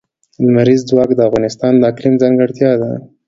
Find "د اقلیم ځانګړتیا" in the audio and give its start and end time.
1.77-2.71